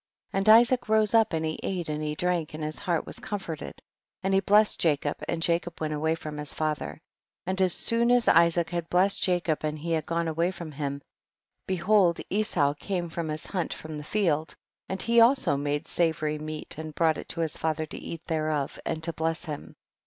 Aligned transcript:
8. 0.33 0.37
And 0.39 0.49
Isaac 0.49 0.89
rose 0.89 1.13
up 1.13 1.31
and 1.31 1.45
he 1.45 1.59
ate 1.61 1.87
and 1.87 2.01
he 2.01 2.15
drank, 2.15 2.55
and 2.55 2.63
his 2.63 2.79
heart 2.79 3.05
was 3.05 3.19
comforted, 3.19 3.79
and 4.23 4.33
he 4.33 4.39
blessed 4.39 4.79
Jacob, 4.79 5.17
and 5.27 5.43
Jacob 5.43 5.79
went 5.79 5.93
away 5.93 6.15
from 6.15 6.37
iiis 6.37 6.55
father; 6.55 6.99
and 7.45 7.61
as 7.61 7.71
soon 7.71 8.09
as 8.09 8.27
Isaac 8.27 8.71
had 8.71 8.89
blessed 8.89 9.21
Jacob 9.21 9.63
and 9.63 9.77
he 9.77 9.91
had 9.91 10.07
gone 10.07 10.27
away 10.27 10.49
from 10.49 10.71
him, 10.71 11.03
beiiold 11.67 12.19
Esau 12.31 12.73
came 12.73 13.09
from 13.11 13.27
his 13.29 13.45
hunt 13.45 13.75
from 13.75 13.99
the 13.99 14.03
field, 14.03 14.55
and 14.89 14.99
he 15.03 15.21
also 15.21 15.55
made 15.55 15.87
savory 15.87 16.39
meat 16.39 16.79
and 16.79 16.95
brought 16.95 17.19
it 17.19 17.29
to 17.29 17.41
his 17.41 17.55
father 17.55 17.85
to 17.85 17.97
eat 17.99 18.25
thereof 18.25 18.79
and 18.83 19.03
to 19.03 19.13
bless 19.13 19.45
him. 19.45 19.75